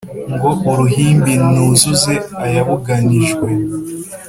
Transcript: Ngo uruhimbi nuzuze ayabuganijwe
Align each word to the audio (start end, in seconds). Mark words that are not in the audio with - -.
Ngo 0.33 0.49
uruhimbi 0.69 1.33
nuzuze 1.51 2.13
ayabuganijwe 2.45 3.49